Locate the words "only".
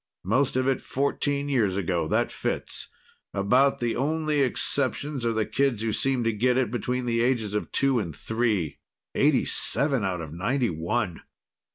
3.95-4.41